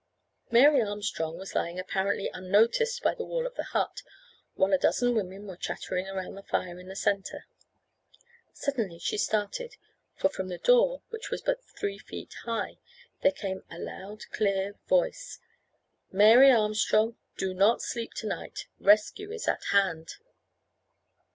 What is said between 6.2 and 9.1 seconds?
the fire in the centre. Suddenly